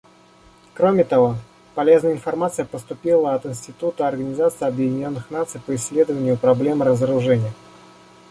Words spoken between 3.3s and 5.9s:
от Института Организации Объединенных Наций по